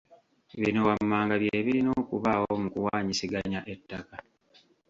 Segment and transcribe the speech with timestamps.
[0.61, 4.15] Bino wammanga bye birina okubaawo mu kuwaanyisiganya ettaka.